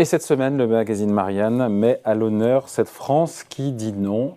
[0.00, 4.34] Et cette semaine, le magazine Marianne met à l'honneur cette France qui dit non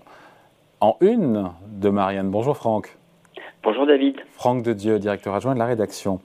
[0.81, 2.29] en une de Marianne.
[2.29, 2.97] Bonjour Franck.
[3.63, 4.18] Bonjour David.
[4.34, 6.20] Franck de Dieu, directeur adjoint de la rédaction.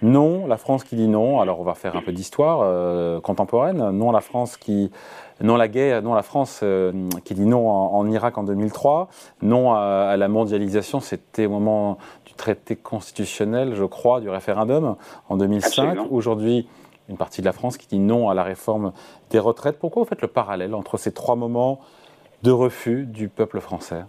[0.00, 1.40] Non, la France qui dit non.
[1.40, 3.90] Alors on va faire un peu d'histoire euh, contemporaine.
[3.90, 4.92] Non, la France qui
[5.40, 6.92] non la guerre, non la France euh,
[7.24, 9.08] qui dit non en, Irak en 2003.
[9.42, 11.00] Non à, la mondialisation.
[11.00, 14.94] C'était au moment du traité constitutionnel, je crois, du référendum
[15.28, 15.98] en 2005.
[16.12, 16.68] Aujourd'hui,
[17.08, 18.92] une partie de la France qui dit non à la réforme
[19.30, 19.78] des retraites.
[19.78, 21.80] Pourquoi vous faites le parallèle entre ces trois moments
[22.42, 24.02] de refus du peuple français?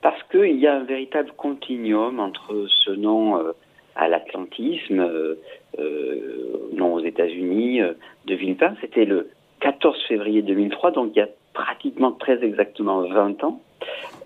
[0.00, 3.52] Parce qu'il y a un véritable continuum entre ce non euh,
[3.94, 5.36] à l'atlantisme, euh,
[5.78, 7.80] euh, non aux États-Unis,
[8.26, 8.74] de Villepin.
[8.80, 9.30] C'était le
[9.60, 13.60] 14 février 2003, donc il y a pratiquement très exactement 20 ans.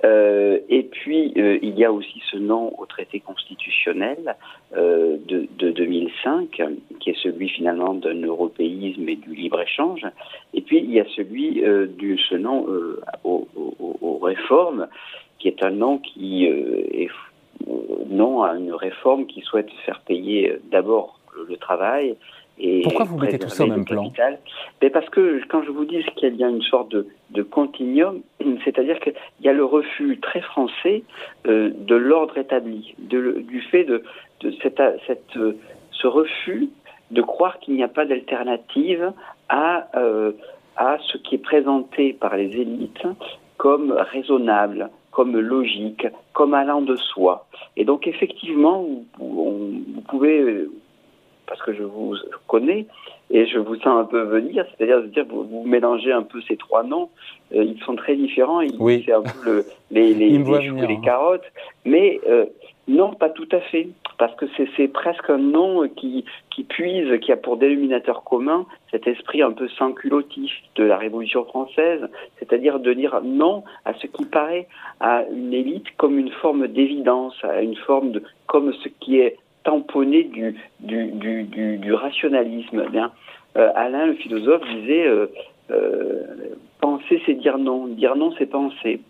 [0.05, 4.37] Euh, et puis, euh, il y a aussi ce nom au traité constitutionnel
[4.77, 6.63] euh, de, de, 2005,
[7.01, 10.07] qui est celui finalement d'un européisme et du libre-échange.
[10.55, 11.63] Et puis, il y a celui
[11.97, 12.67] du ce nom
[13.25, 14.89] aux, aux, aux, réformes,
[15.39, 17.09] qui est un nom qui est
[18.09, 22.17] non à une réforme qui souhaite faire payer d'abord le travail
[22.83, 24.11] pourquoi vous mettez tout ça au même plan?
[24.83, 28.23] Mais Parce que quand je vous dis qu'il y a une sorte de, de continuum,
[28.65, 31.03] c'est-à-dire qu'il y a le refus très français
[31.47, 34.03] euh, de l'ordre établi, du fait de,
[34.63, 35.57] cette, cette, euh,
[35.91, 36.69] ce refus
[37.11, 39.13] de croire qu'il n'y a pas d'alternative
[39.49, 40.33] à, euh,
[40.77, 43.07] à ce qui est présenté par les élites
[43.57, 47.47] comme raisonnable, comme logique, comme allant de soi.
[47.77, 48.85] Et donc effectivement,
[49.19, 50.67] vous pouvez
[51.47, 52.15] parce que je vous
[52.47, 52.87] connais
[53.31, 56.41] et je vous sens un peu venir, c'est-à-dire de dire vous, vous, mélangez un peu
[56.43, 57.11] ces trois noms,
[57.55, 59.03] euh, ils sont très différents, oui.
[59.05, 61.01] c'est un peu le, les, les, les choux et les hein.
[61.03, 61.53] carottes,
[61.85, 62.47] mais euh,
[62.89, 67.33] non, pas tout à fait, parce que c'est presque un nom qui, qui puise, qui
[67.33, 72.79] a pour dénominateur commun cet esprit un peu sans culottif de la Révolution française, c'est-à-dire
[72.79, 74.69] de dire non à ce qui paraît
[75.01, 79.37] à une élite comme une forme d'évidence, à une forme de comme ce qui est
[79.67, 81.11] tamponné du, du,
[81.45, 82.85] du, du, rationalisme.
[82.95, 85.27] Eh euh, Alain, le philosophe, disait euh,
[85.73, 87.89] euh, penser, c'est dire non.
[87.89, 89.01] Dire non, c'est penser.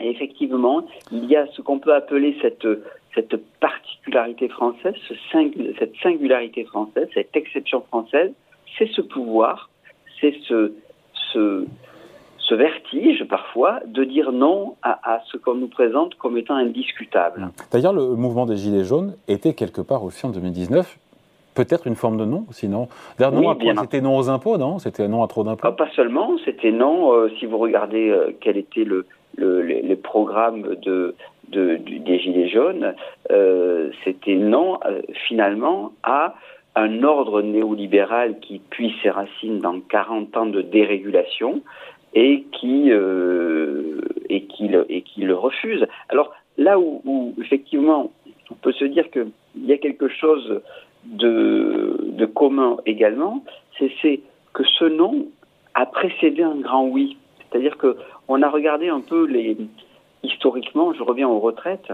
[0.00, 2.66] Et effectivement, il y a ce qu'on peut appeler cette,
[3.14, 5.14] cette particularité française, ce
[5.78, 8.32] cette singularité française, cette exception française,
[8.78, 9.70] c'est ce pouvoir,
[10.20, 10.72] c'est ce,
[11.32, 11.66] ce,
[12.48, 17.48] ce vertige parfois de dire non à, ce qu'on nous présente comme étant indiscutable.
[17.72, 20.98] D'ailleurs, le mouvement des Gilets jaunes était quelque part aussi en 2019
[21.54, 22.88] peut-être une forme de non, sinon.
[23.18, 24.78] D'ailleurs, non C'était non aux impôts, non?
[24.78, 25.70] C'était non à trop d'impôts?
[25.72, 29.06] Pas seulement, c'était non, euh, si vous regardez euh, quel était le,
[29.36, 31.14] le, les, programmes de,
[31.50, 32.94] de, des Gilets jaunes,
[33.30, 34.80] euh, c'était non,
[35.28, 36.34] finalement, à
[36.76, 41.62] un ordre néolibéral qui puise ses racines dans 40 ans de dérégulation,
[42.14, 45.86] et qui euh, et qui le, et qui le refuse.
[46.08, 48.12] Alors là où, effectivement
[48.50, 50.60] on peut se dire qu'il y a quelque chose
[51.04, 53.44] de, de commun également,
[53.78, 54.20] c'est
[54.52, 55.26] que ce non
[55.74, 57.16] a précédé un grand oui.
[57.38, 57.96] C'est-à-dire que
[58.28, 59.56] on a regardé un peu les
[60.22, 61.92] historiquement, je reviens aux retraites,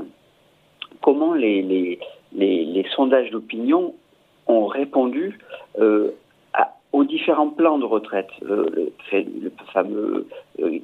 [1.02, 1.98] comment les, les,
[2.32, 3.94] les, les sondages d'opinion
[4.46, 5.38] ont répondu
[5.78, 6.12] euh,
[6.92, 8.30] aux différents plans de retraite.
[8.42, 10.26] Le, le, fameux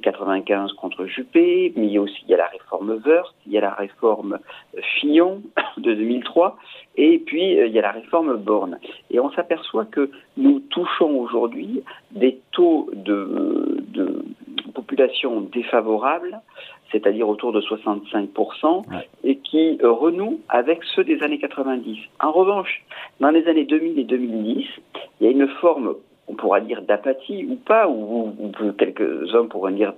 [0.01, 3.35] 95 euh, contre Juppé, mais il y a aussi il y a la réforme Wörth,
[3.45, 4.39] il y a la réforme
[4.99, 5.41] Fillon
[5.77, 6.57] de 2003,
[6.95, 8.79] et puis euh, il y a la réforme Borne.
[9.11, 14.23] Et on s'aperçoit que nous touchons aujourd'hui des taux de, de
[14.73, 16.39] population défavorable,
[16.91, 18.83] c'est-à-dire autour de 65%,
[19.23, 21.97] et qui euh, renouent avec ceux des années 90.
[22.19, 22.83] En revanche,
[23.19, 24.65] dans les années 2000 et 2010,
[25.19, 25.95] il y a une forme,
[26.27, 29.93] on pourra dire d'apathie ou pas, ou, ou quelques-uns pourraient dire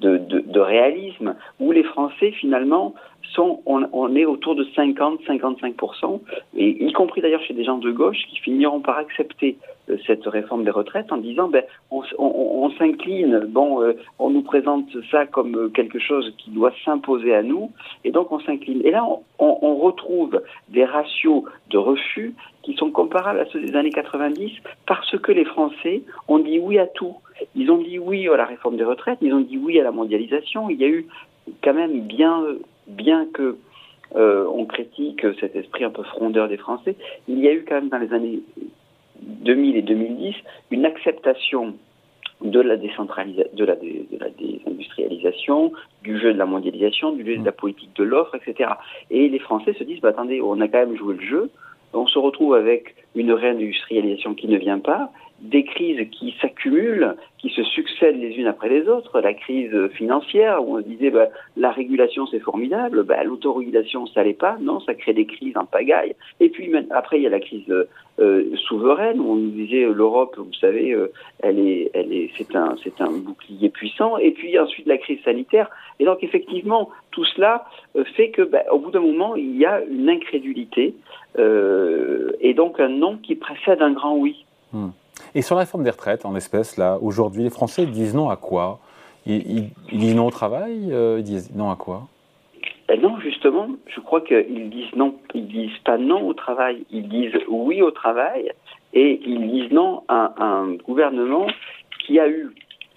[0.00, 2.94] de, réalisme, où les Français finalement
[3.32, 6.20] sont, on, est autour de 50-55%,
[6.56, 9.56] et y compris d'ailleurs chez des gens de gauche qui finiront par accepter
[9.90, 14.86] euh, cette réforme des retraites en disant ben on, s'incline, bon, euh, on nous présente
[15.10, 17.70] ça comme euh, quelque chose qui doit s'imposer à nous,
[18.04, 18.80] et donc on s'incline.
[18.84, 19.04] Et là,
[19.38, 24.52] on, retrouve des ratios de refus qui sont comparables à ceux des années 90
[24.86, 27.16] parce que les Français ont dit oui à tout.
[27.54, 29.92] Ils ont dit oui à la réforme des retraites, ils ont dit oui à la
[29.92, 30.70] mondialisation.
[30.70, 31.06] Il y a eu
[31.62, 32.44] quand même bien,
[32.86, 33.56] bien que
[34.16, 36.96] euh, on critique cet esprit un peu frondeur des Français,
[37.26, 38.40] il y a eu quand même dans les années
[39.20, 40.34] 2000 et 2010
[40.70, 41.74] une acceptation
[42.40, 45.72] de la décentralisation, de la, de la désindustrialisation,
[46.02, 48.70] du jeu de la mondialisation, du jeu de la politique de l'offre, etc.
[49.10, 51.50] Et les Français se disent, bah, attendez, on a quand même joué le jeu,
[51.92, 55.10] on se retrouve avec une réindustrialisation qui ne vient pas,
[55.44, 59.20] des crises qui s'accumulent, qui se succèdent les unes après les autres.
[59.20, 64.32] La crise financière, où on disait bah, la régulation c'est formidable, bah, l'autorégulation ça l'est
[64.32, 66.16] pas, non, ça crée des crises en pagaille.
[66.40, 67.70] Et puis après il y a la crise
[68.20, 71.12] euh, souveraine, où on nous disait l'Europe, vous savez, euh,
[71.42, 74.16] elle est, elle est, c'est un, c'est un bouclier puissant.
[74.16, 75.68] Et puis ensuite la crise sanitaire.
[76.00, 79.66] Et donc effectivement, tout cela euh, fait que, bah, au bout d'un moment, il y
[79.66, 80.94] a une incrédulité
[81.36, 84.46] et donc un non qui précède un grand oui.
[84.72, 84.90] Hmm.
[85.34, 88.36] Et sur la réforme des retraites, en espèces, là, aujourd'hui, les Français disent non à
[88.36, 88.80] quoi?
[89.26, 92.08] Ils, disent non au travail Ils disent non à quoi?
[92.88, 97.08] Ben non, justement, je crois qu'ils disent non, ils disent pas non au travail, ils
[97.08, 98.52] disent oui au travail
[98.92, 101.46] et ils disent non à un gouvernement
[102.00, 102.50] qui a eu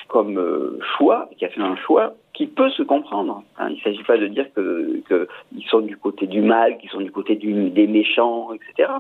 [0.10, 3.44] comme euh, choix, qui a fait un choix qui peut se comprendre.
[3.58, 3.70] Hein.
[3.70, 5.28] Il ne s'agit pas de dire qu'ils que
[5.70, 8.92] sont du côté du mal, qu'ils sont du côté des méchants, etc.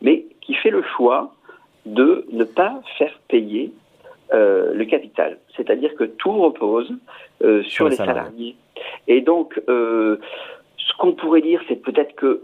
[0.00, 1.33] Mais qui fait le choix
[1.86, 3.72] de ne pas faire payer
[4.32, 5.38] euh, le capital.
[5.56, 6.92] C'est-à-dire que tout repose
[7.42, 8.56] euh, sur les salariés.
[9.06, 10.18] Et donc, euh,
[10.78, 12.42] ce qu'on pourrait dire, c'est peut-être que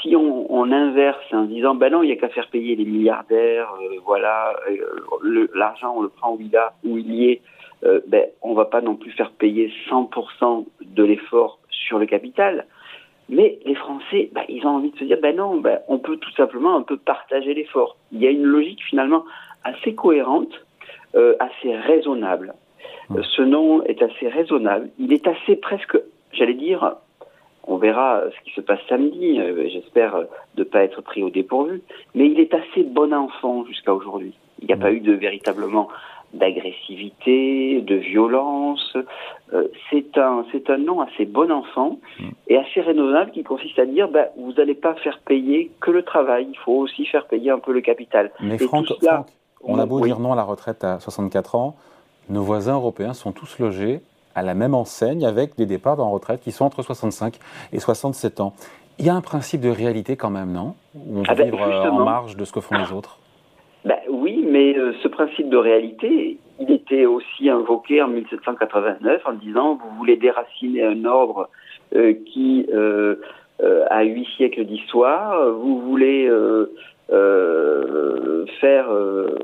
[0.00, 2.84] si on, on, inverse en disant, ben non, il n'y a qu'à faire payer les
[2.84, 3.72] milliardaires,
[4.04, 4.58] voilà,
[5.54, 7.42] l'argent, on le prend où il, a, où il y est,
[8.08, 12.66] ben, on va pas non plus faire payer 100% de l'effort sur le capital.
[13.28, 16.16] Mais les Français, ben, ils ont envie de se dire, ben non, ben, on peut
[16.16, 17.96] tout simplement un peu partager l'effort.
[18.12, 19.24] Il y a une logique finalement
[19.64, 20.52] assez cohérente
[21.14, 22.52] euh, assez raisonnable.
[23.10, 24.90] Euh, ce nom est assez raisonnable.
[24.98, 25.98] Il est assez presque,
[26.32, 26.96] j'allais dire,
[27.64, 29.40] on verra ce qui se passe samedi.
[29.40, 30.26] Euh, j'espère de
[30.58, 31.80] ne pas être pris au dépourvu.
[32.14, 34.34] Mais il est assez bon enfant jusqu'à aujourd'hui.
[34.60, 35.88] Il n'y a pas eu de véritablement
[36.34, 38.96] d'agressivité, de violence.
[39.90, 41.98] c'est un c'est un nom assez bon enfant
[42.48, 46.02] et assez raisonnable qui consiste à dire bah, vous n'allez pas faire payer que le
[46.02, 48.30] travail, il faut aussi faire payer un peu le capital.
[48.40, 48.86] Mais Franck,
[49.62, 51.76] on a beau dire non à la retraite à 64 ans,
[52.28, 54.00] nos voisins européens sont tous logés
[54.34, 57.38] à la même enseigne avec des départs en retraite qui sont entre 65
[57.72, 58.52] et 67 ans.
[58.98, 60.74] Il y a un principe de réalité quand même, non?
[60.94, 63.18] Où on ah ben, vivre euh, en marge de ce que font les autres
[63.84, 69.32] ben, Oui, mais euh, ce principe de réalité, il était aussi invoqué en 1789 en
[69.34, 71.48] disant vous voulez déraciner un ordre
[71.94, 72.66] euh, qui
[73.90, 76.28] a huit siècles d'histoire, vous voulez
[77.10, 79.34] euh, faire, euh,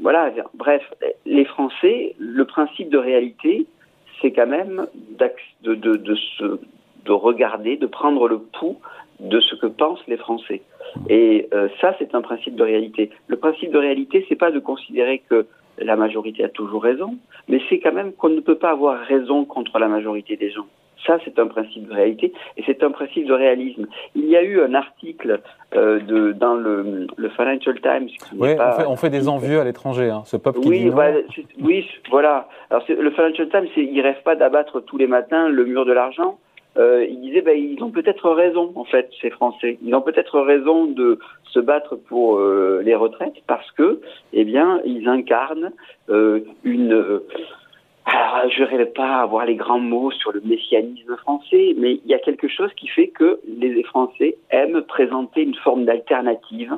[0.00, 0.82] voilà, bref,
[1.24, 3.66] les Français, le principe de réalité,
[4.20, 4.86] c'est quand même
[5.62, 6.58] de, de, de, se,
[7.04, 8.80] de regarder, de prendre le pouls
[9.20, 10.62] de ce que pensent les Français.
[11.08, 13.10] Et euh, ça, c'est un principe de réalité.
[13.26, 15.46] Le principe de réalité, c'est pas de considérer que
[15.78, 17.16] la majorité a toujours raison,
[17.48, 20.66] mais c'est quand même qu'on ne peut pas avoir raison contre la majorité des gens.
[21.06, 23.86] Ça, c'est un principe de réalité et c'est un principe de réalisme.
[24.14, 25.40] Il y a eu un article
[25.74, 28.08] euh, de, dans le, le, Financial Times.
[28.38, 28.50] oui,
[28.86, 31.10] on, fait, des envieux à l'étranger, hein, ce peuple qui oui, dit bah,
[31.60, 32.48] oui, voilà.
[32.70, 36.38] Alors, le Financial Times, il rêve pas d'abattre tous les matins le mur de l'argent.
[36.78, 39.78] Euh, il disait, bah, ils ont peut-être raison, en fait, ces Français.
[39.82, 44.00] Ils ont peut-être raison de se battre pour euh, les retraites parce que,
[44.32, 45.72] eh bien, ils incarnent
[46.08, 47.20] euh, une
[48.04, 52.14] alors, je ne pas avoir les grands mots sur le messianisme français, mais il y
[52.14, 56.72] a quelque chose qui fait que les Français aiment présenter une forme d'alternative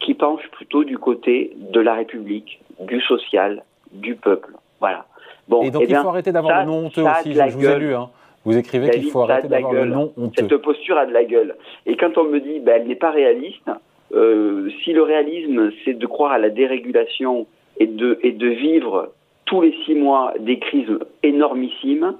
[0.00, 4.52] qui penche plutôt du côté de la République, du social, du peuple.
[4.80, 5.06] Voilà.
[5.46, 7.78] Bon, et donc eh il faut arrêter d'avoir le nom honteux aussi, je, vous ai
[7.78, 7.94] lu.
[7.94, 8.08] Hein.
[8.46, 10.46] Vous écrivez qu'il faut arrêter d'avoir le nom honteux.
[10.48, 11.56] Cette posture a de la gueule.
[11.84, 13.70] Et quand on me dit ben, elle n'est pas réaliste,
[14.14, 17.46] euh, si le réalisme c'est de croire à la dérégulation
[17.78, 19.12] et de, et de vivre
[19.46, 22.14] tous les six mois des crises énormissimes,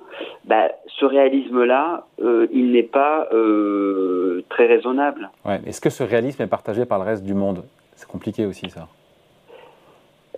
[0.45, 5.31] bah, ce réalisme-là, euh, il n'est pas euh, très raisonnable.
[5.45, 5.61] Ouais.
[5.67, 7.65] Est-ce que ce réalisme est partagé par le reste du monde?
[7.95, 8.89] C'est compliqué aussi ça.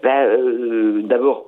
[0.02, 1.47] Bah, euh, D'abord,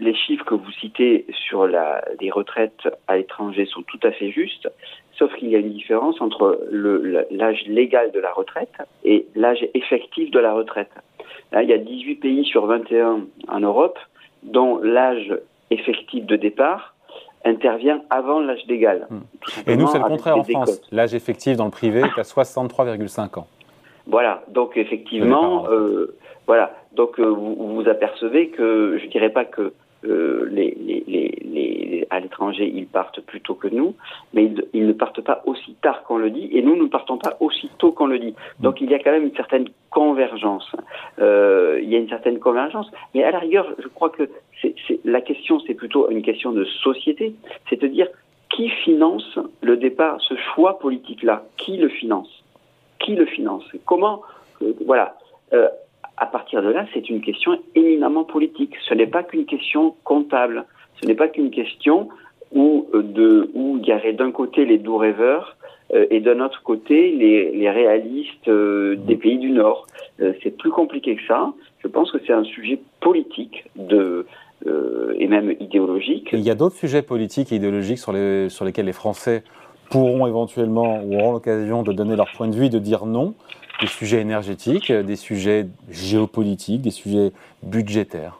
[0.00, 4.30] les chiffres que vous citez sur la, les retraites à l'étranger sont tout à fait
[4.30, 4.68] justes,
[5.18, 8.72] sauf qu'il y a une différence entre l'âge légal de la retraite
[9.04, 10.90] et l'âge effectif de la retraite.
[11.52, 13.98] Là, il y a 18 pays sur 21 en Europe
[14.42, 15.34] dont l'âge
[15.70, 16.94] effectif de départ
[17.44, 19.06] intervient avant l'âge légal.
[19.10, 19.20] Hmm.
[19.66, 20.82] Et nous, c'est le contraire en France.
[20.92, 23.46] L'âge effectif dans le privé est à 63,5 ans.
[24.06, 29.74] Voilà, donc effectivement, euh, voilà, donc euh, vous, vous apercevez que je dirais pas que
[30.04, 30.48] euh,
[32.10, 33.94] à l'étranger, ils partent plus tôt que nous,
[34.32, 37.18] mais ils, ne partent pas aussi tard qu'on le dit, et nous, nous ne partons
[37.18, 38.34] pas aussi tôt qu'on le dit.
[38.60, 40.70] Donc il y a quand même une certaine convergence.
[41.18, 44.28] Euh, il y a une certaine convergence, mais à la rigueur, je crois que
[45.04, 47.34] la question, c'est plutôt une question de société,
[47.68, 48.08] c'est-à-dire
[48.50, 51.44] qui finance le départ, ce choix politique-là?
[51.56, 52.44] Qui le finance?
[52.98, 53.64] Qui le finance?
[53.84, 54.22] Comment?
[54.62, 55.16] Euh, Voilà.
[56.18, 58.74] À partir de là, c'est une question éminemment politique.
[58.88, 60.64] Ce n'est pas qu'une question comptable.
[61.00, 62.08] Ce n'est pas qu'une question
[62.52, 65.56] où, euh, de, où il y aurait d'un côté les doux rêveurs
[65.94, 69.86] euh, et d'un autre côté les, les réalistes euh, des pays du Nord.
[70.42, 71.52] c'est plus compliqué que ça.
[71.82, 73.64] Je pense que c'est un sujet politique
[75.20, 76.30] et même idéologique.
[76.32, 79.44] il y a d'autres sujets politiques et idéologiques sur, les, sur lesquels les Français
[79.90, 83.34] pourront éventuellement ou auront l'occasion de donner leur point de vue de dire non
[83.80, 87.32] des sujets énergétiques, des sujets géopolitiques, des sujets
[87.62, 88.38] budgétaires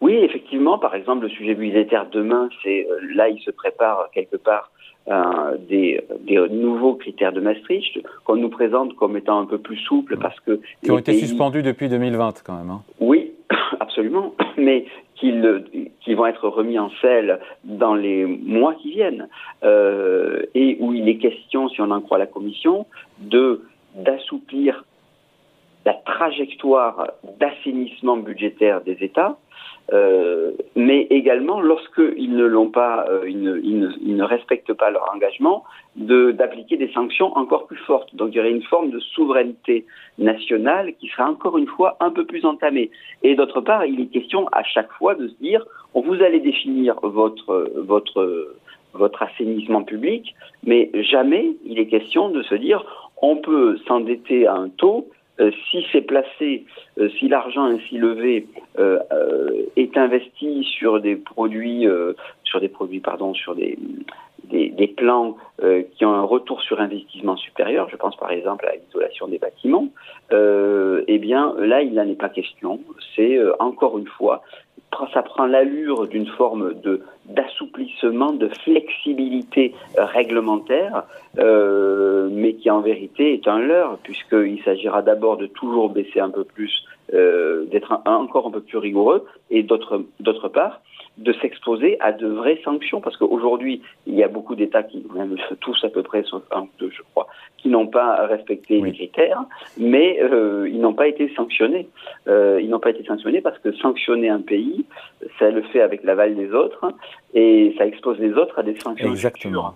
[0.00, 4.36] Oui, effectivement, par exemple, le sujet budgétaire demain, c'est euh, là, il se prépare quelque
[4.36, 4.70] part
[5.08, 9.76] euh, des, des, nouveaux critères de Maastricht qu'on nous présente comme étant un peu plus
[9.76, 10.60] souples parce que...
[10.82, 12.70] Qui ont été suspendus depuis 2020 quand même.
[12.70, 12.82] Hein.
[12.98, 13.32] Oui,
[13.80, 19.28] absolument, mais qui vont être remis en selle dans les mois qui viennent,
[19.62, 22.86] euh, et où il est question, si on en croit la Commission,
[23.18, 23.62] de
[23.96, 24.84] d'assouplir
[25.84, 29.38] la trajectoire d'assainissement budgétaire des États,
[29.92, 35.62] euh, mais également lorsqu'ils ne l'ont pas, euh, ils, ne, respectent pas leur engagement,
[35.94, 38.14] d'appliquer des sanctions encore plus fortes.
[38.16, 39.86] Donc il y aurait une forme de souveraineté
[40.18, 42.90] nationale qui serait encore une fois un peu plus entamée.
[43.22, 46.40] Et d'autre part, il est question à chaque fois de se dire, on vous allez
[46.40, 48.56] définir votre votre
[48.92, 50.34] votre assainissement public,
[50.64, 55.08] mais jamais il est question de se dire on peut s'endetter à un taux.
[55.38, 56.64] Euh, si c'est placé,
[56.98, 58.46] euh, si l'argent ainsi levé
[58.78, 58.98] euh,
[59.76, 61.86] est investi sur des produits,
[62.44, 63.78] sur des produits, pardon, sur des
[64.50, 65.36] des, des plans
[65.96, 69.88] qui ont un retour sur investissement supérieur, je pense par exemple à l'isolation des bâtiments,
[70.32, 72.80] eh bien là il n'en est pas question.
[73.14, 74.42] C'est encore une fois
[75.12, 81.04] ça prend l'allure d'une forme de d'assouplissement, de flexibilité réglementaire,
[81.38, 86.30] euh, mais qui en vérité est un leurre, puisqu'il s'agira d'abord de toujours baisser un
[86.30, 86.84] peu plus,
[87.14, 90.80] euh, d'être encore un peu plus rigoureux, et d'autre part,
[91.18, 95.36] de s'exposer à de vraies sanctions, parce qu'aujourd'hui, il y a beaucoup d'États qui, même
[95.60, 99.42] tous à peu près, sauf un deux, je crois, qui n'ont pas respecté les critères,
[99.78, 101.88] mais euh, ils n'ont pas été sanctionnés.
[102.28, 104.84] Euh, ils n'ont pas été sanctionnés parce que sanctionner un pays,
[105.38, 106.92] ça le fait avec l'aval des autres,
[107.34, 109.10] et ça expose les autres à des sanctions.
[109.10, 109.74] Exactement.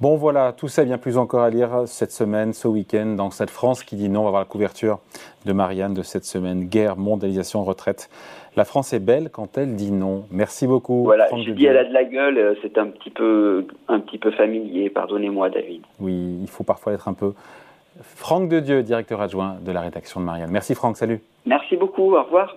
[0.00, 3.50] Bon voilà, tout ça bien plus encore à lire cette semaine, ce week-end, dans cette
[3.50, 4.20] France qui dit non.
[4.20, 5.00] On va voir la couverture
[5.44, 6.66] de Marianne de cette semaine.
[6.66, 8.08] Guerre, mondialisation, retraite.
[8.54, 10.24] La France est belle quand elle dit non.
[10.30, 11.02] Merci beaucoup.
[11.02, 14.18] Voilà, je dis elle a de la gueule, euh, c'est un petit peu, un petit
[14.18, 14.88] peu familier.
[14.88, 15.82] Pardonnez-moi, David.
[15.98, 17.32] Oui, il faut parfois être un peu.
[18.00, 20.50] Franck de Dieu, directeur adjoint de la rédaction de Marianne.
[20.52, 21.20] Merci Franck, salut.
[21.44, 22.56] Merci beaucoup, au revoir.